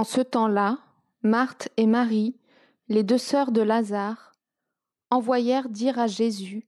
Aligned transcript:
En 0.00 0.04
ce 0.04 0.22
temps-là, 0.22 0.78
Marthe 1.22 1.68
et 1.76 1.84
Marie, 1.84 2.34
les 2.88 3.02
deux 3.02 3.18
sœurs 3.18 3.52
de 3.52 3.60
Lazare, 3.60 4.32
envoyèrent 5.10 5.68
dire 5.68 5.98
à 5.98 6.06
Jésus 6.06 6.66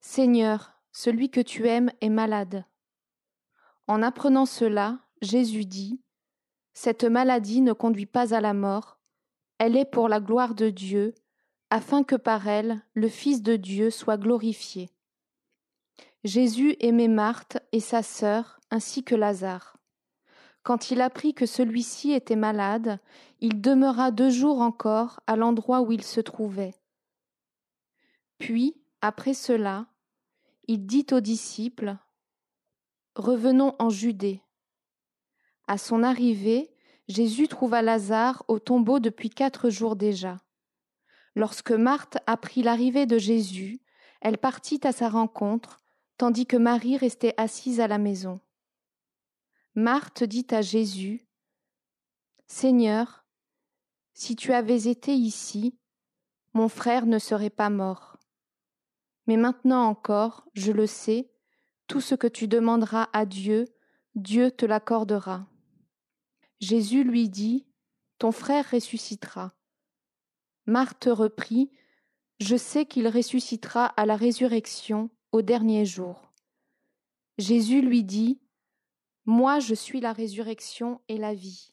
Seigneur, 0.00 0.74
celui 0.92 1.30
que 1.30 1.40
tu 1.40 1.66
aimes 1.66 1.90
est 2.02 2.10
malade. 2.10 2.66
En 3.86 4.02
apprenant 4.02 4.44
cela, 4.44 4.98
Jésus 5.22 5.64
dit 5.64 6.02
Cette 6.74 7.04
maladie 7.04 7.62
ne 7.62 7.72
conduit 7.72 8.04
pas 8.04 8.34
à 8.34 8.42
la 8.42 8.52
mort, 8.52 8.98
elle 9.56 9.74
est 9.74 9.90
pour 9.90 10.10
la 10.10 10.20
gloire 10.20 10.54
de 10.54 10.68
Dieu, 10.68 11.14
afin 11.70 12.04
que 12.04 12.16
par 12.16 12.48
elle 12.48 12.82
le 12.92 13.08
Fils 13.08 13.40
de 13.40 13.56
Dieu 13.56 13.88
soit 13.88 14.18
glorifié. 14.18 14.90
Jésus 16.22 16.76
aimait 16.80 17.08
Marthe 17.08 17.56
et 17.72 17.80
sa 17.80 18.02
sœur 18.02 18.60
ainsi 18.70 19.04
que 19.04 19.14
Lazare. 19.14 19.78
Quand 20.62 20.90
il 20.90 21.00
apprit 21.00 21.34
que 21.34 21.46
celui-ci 21.46 22.12
était 22.12 22.36
malade, 22.36 23.00
il 23.40 23.60
demeura 23.60 24.10
deux 24.10 24.30
jours 24.30 24.60
encore 24.60 25.20
à 25.26 25.36
l'endroit 25.36 25.80
où 25.80 25.90
il 25.90 26.04
se 26.04 26.20
trouvait. 26.20 26.74
Puis, 28.38 28.80
après 29.00 29.34
cela, 29.34 29.86
il 30.68 30.86
dit 30.86 31.06
aux 31.10 31.20
disciples 31.20 31.96
Revenons 33.16 33.74
en 33.78 33.90
Judée. 33.90 34.40
À 35.66 35.78
son 35.78 36.02
arrivée, 36.02 36.72
Jésus 37.08 37.48
trouva 37.48 37.82
Lazare 37.82 38.44
au 38.46 38.58
tombeau 38.58 39.00
depuis 39.00 39.30
quatre 39.30 39.68
jours 39.68 39.96
déjà. 39.96 40.38
Lorsque 41.34 41.72
Marthe 41.72 42.18
apprit 42.26 42.62
l'arrivée 42.62 43.06
de 43.06 43.18
Jésus, 43.18 43.80
elle 44.20 44.38
partit 44.38 44.80
à 44.84 44.92
sa 44.92 45.08
rencontre, 45.08 45.80
tandis 46.16 46.46
que 46.46 46.56
Marie 46.56 46.96
restait 46.96 47.34
assise 47.36 47.80
à 47.80 47.88
la 47.88 47.98
maison. 47.98 48.40
Marthe 49.74 50.22
dit 50.22 50.46
à 50.50 50.60
Jésus, 50.60 51.26
Seigneur, 52.46 53.24
si 54.12 54.36
tu 54.36 54.52
avais 54.52 54.86
été 54.86 55.14
ici, 55.14 55.78
mon 56.52 56.68
frère 56.68 57.06
ne 57.06 57.18
serait 57.18 57.48
pas 57.48 57.70
mort. 57.70 58.18
Mais 59.26 59.38
maintenant 59.38 59.86
encore, 59.86 60.46
je 60.52 60.72
le 60.72 60.86
sais, 60.86 61.30
tout 61.86 62.02
ce 62.02 62.14
que 62.14 62.26
tu 62.26 62.48
demanderas 62.48 63.08
à 63.14 63.24
Dieu, 63.24 63.64
Dieu 64.14 64.50
te 64.50 64.66
l'accordera. 64.66 65.46
Jésus 66.60 67.02
lui 67.02 67.30
dit, 67.30 67.66
Ton 68.18 68.30
frère 68.30 68.70
ressuscitera. 68.72 69.54
Marthe 70.66 71.08
reprit, 71.10 71.70
Je 72.40 72.56
sais 72.56 72.84
qu'il 72.84 73.08
ressuscitera 73.08 73.86
à 73.86 74.04
la 74.04 74.16
résurrection 74.16 75.08
au 75.32 75.40
dernier 75.40 75.86
jour. 75.86 76.30
Jésus 77.38 77.80
lui 77.80 78.04
dit, 78.04 78.41
moi 79.24 79.60
je 79.60 79.74
suis 79.74 80.00
la 80.00 80.12
résurrection 80.12 81.00
et 81.08 81.16
la 81.16 81.34
vie. 81.34 81.72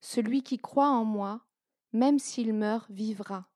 Celui 0.00 0.42
qui 0.42 0.58
croit 0.58 0.90
en 0.90 1.04
moi, 1.04 1.44
même 1.92 2.18
s'il 2.18 2.52
meurt, 2.52 2.90
vivra. 2.90 3.48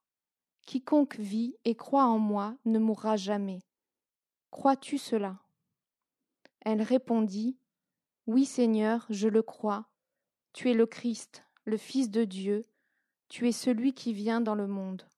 Quiconque 0.66 1.19
vit 1.19 1.56
et 1.64 1.75
croit 1.75 2.05
en 2.05 2.19
moi 2.19 2.56
ne 2.64 2.78
mourra 2.78 3.16
jamais. 3.16 3.60
Crois-tu 4.50 4.98
cela? 4.98 5.38
Elle 6.60 6.83
répondit, 6.83 7.58
Oui 8.27 8.44
Seigneur, 8.44 9.06
je 9.10 9.28
le 9.28 9.42
crois. 9.42 9.88
Tu 10.53 10.70
es 10.70 10.75
le 10.75 10.86
Christ, 10.86 11.44
le 11.64 11.77
Fils 11.77 12.10
de 12.10 12.25
Dieu, 12.25 12.64
tu 13.28 13.48
es 13.48 13.53
celui 13.53 13.94
qui 13.94 14.12
vient 14.12 14.42
dans 14.42 14.55
le 14.55 14.66
monde. 14.66 15.08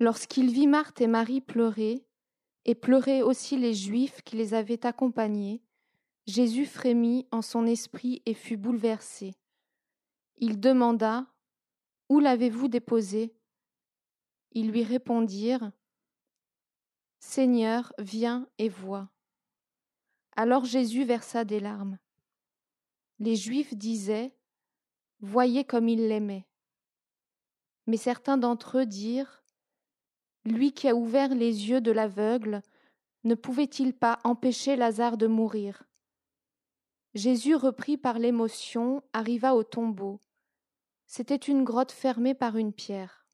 Lorsqu'il 0.00 0.50
vit 0.52 0.66
Marthe 0.66 1.00
et 1.00 1.06
Marie 1.06 1.40
pleurer, 1.40 2.07
et 2.68 2.74
pleuraient 2.74 3.22
aussi 3.22 3.56
les 3.56 3.72
Juifs 3.72 4.20
qui 4.20 4.36
les 4.36 4.52
avaient 4.52 4.84
accompagnés, 4.84 5.62
Jésus 6.26 6.66
frémit 6.66 7.26
en 7.30 7.40
son 7.40 7.64
esprit 7.66 8.20
et 8.26 8.34
fut 8.34 8.58
bouleversé. 8.58 9.34
Il 10.36 10.60
demanda 10.60 11.26
Où 12.10 12.20
l'avez-vous 12.20 12.68
déposé? 12.68 13.34
Ils 14.52 14.70
lui 14.70 14.82
répondirent 14.82 15.72
Seigneur, 17.20 17.94
viens 17.98 18.46
et 18.58 18.68
vois. 18.68 19.08
Alors 20.36 20.66
Jésus 20.66 21.04
versa 21.04 21.46
des 21.46 21.60
larmes. 21.60 21.98
Les 23.18 23.34
Juifs 23.34 23.74
disaient 23.74 24.36
Voyez 25.20 25.64
comme 25.64 25.88
il 25.88 26.06
l'aimait. 26.06 26.46
Mais 27.86 27.96
certains 27.96 28.36
d'entre 28.36 28.80
eux 28.80 28.86
dirent 28.86 29.42
lui 30.48 30.72
qui 30.72 30.88
a 30.88 30.94
ouvert 30.94 31.34
les 31.34 31.68
yeux 31.68 31.80
de 31.80 31.90
l'aveugle, 31.90 32.62
ne 33.24 33.34
pouvait-il 33.34 33.94
pas 33.94 34.18
empêcher 34.24 34.76
Lazare 34.76 35.16
de 35.16 35.26
mourir? 35.26 35.84
Jésus, 37.14 37.54
repris 37.54 37.96
par 37.96 38.18
l'émotion, 38.18 39.02
arriva 39.12 39.54
au 39.54 39.64
tombeau. 39.64 40.20
C'était 41.06 41.36
une 41.36 41.64
grotte 41.64 41.92
fermée 41.92 42.34
par 42.34 42.56
une 42.56 42.72
pierre. 42.72 43.26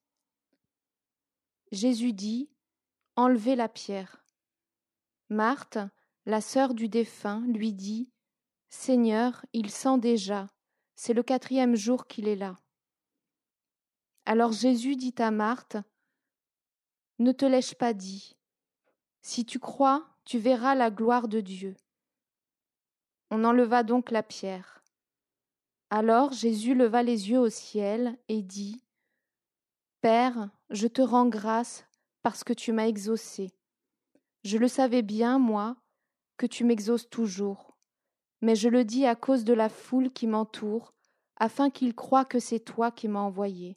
Jésus 1.72 2.12
dit 2.12 2.50
Enlevez 3.16 3.56
la 3.56 3.68
pierre. 3.68 4.24
Marthe, 5.28 5.78
la 6.26 6.40
sœur 6.40 6.74
du 6.74 6.88
défunt, 6.88 7.44
lui 7.48 7.72
dit 7.72 8.10
Seigneur, 8.68 9.44
il 9.52 9.70
sent 9.70 9.98
déjà, 9.98 10.48
c'est 10.94 11.14
le 11.14 11.22
quatrième 11.22 11.76
jour 11.76 12.06
qu'il 12.06 12.28
est 12.28 12.36
là. 12.36 12.56
Alors 14.24 14.52
Jésus 14.52 14.96
dit 14.96 15.14
à 15.18 15.30
Marthe 15.30 15.76
ne 17.18 17.32
te 17.32 17.44
l'ai-je 17.44 17.74
pas 17.74 17.94
dit 17.94 18.36
Si 19.22 19.44
tu 19.44 19.58
crois, 19.58 20.06
tu 20.24 20.38
verras 20.38 20.74
la 20.74 20.90
gloire 20.90 21.28
de 21.28 21.40
Dieu. 21.40 21.76
On 23.30 23.44
enleva 23.44 23.82
donc 23.82 24.10
la 24.10 24.22
pierre. 24.22 24.82
Alors 25.90 26.32
Jésus 26.32 26.74
leva 26.74 27.02
les 27.02 27.30
yeux 27.30 27.38
au 27.38 27.48
ciel 27.48 28.18
et 28.28 28.42
dit 28.42 28.82
Père, 30.00 30.50
je 30.70 30.86
te 30.86 31.02
rends 31.02 31.28
grâce 31.28 31.86
parce 32.22 32.42
que 32.42 32.52
tu 32.52 32.72
m'as 32.72 32.88
exaucé. 32.88 33.52
Je 34.42 34.58
le 34.58 34.68
savais 34.68 35.02
bien, 35.02 35.38
moi, 35.38 35.76
que 36.36 36.46
tu 36.46 36.64
m'exauces 36.64 37.08
toujours, 37.08 37.78
mais 38.40 38.56
je 38.56 38.68
le 38.68 38.84
dis 38.84 39.06
à 39.06 39.14
cause 39.14 39.44
de 39.44 39.54
la 39.54 39.68
foule 39.68 40.10
qui 40.10 40.26
m'entoure, 40.26 40.92
afin 41.36 41.70
qu'ils 41.70 41.94
croient 41.94 42.24
que 42.24 42.38
c'est 42.38 42.60
toi 42.60 42.90
qui 42.90 43.08
m'as 43.08 43.20
envoyé. 43.20 43.76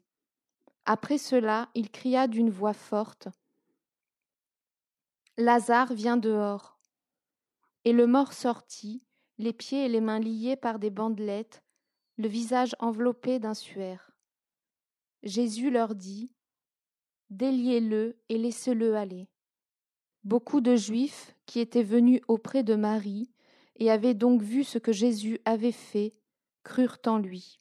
Après 0.90 1.18
cela, 1.18 1.68
il 1.76 1.92
cria 1.92 2.30
d'une 2.30 2.50
voix 2.50 2.72
forte 2.72 3.28
Lazare 5.36 5.94
vient 5.94 6.16
dehors. 6.16 6.80
Et 7.84 7.92
le 7.92 8.08
mort 8.08 8.32
sortit, 8.32 9.06
les 9.38 9.52
pieds 9.52 9.84
et 9.84 9.90
les 9.90 10.00
mains 10.00 10.22
liés 10.22 10.56
par 10.56 10.80
des 10.80 10.90
bandelettes, 10.90 11.62
le 12.16 12.30
visage 12.30 12.74
enveloppé 12.80 13.38
d'un 13.38 13.54
suaire. 13.54 14.12
Jésus 15.24 15.72
leur 15.72 15.94
dit 15.94 16.34
Déliez-le 17.32 18.18
et 18.30 18.38
laissez-le 18.38 18.96
aller. 18.96 19.28
Beaucoup 20.24 20.62
de 20.62 20.78
Juifs 20.78 21.36
qui 21.46 21.60
étaient 21.60 21.84
venus 21.84 22.22
auprès 22.30 22.64
de 22.64 22.76
Marie 22.76 23.30
et 23.76 23.92
avaient 23.92 24.14
donc 24.14 24.42
vu 24.42 24.64
ce 24.64 24.78
que 24.78 24.94
Jésus 24.94 25.42
avait 25.44 25.74
fait 25.74 26.16
crurent 26.64 27.02
en 27.06 27.18
lui. 27.18 27.60